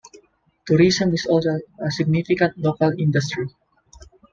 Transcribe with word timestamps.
Tourism 0.65 1.13
is 1.13 1.27
also 1.27 1.59
a 1.79 1.91
significant 1.91 2.57
local 2.57 2.91
industry. 2.97 3.47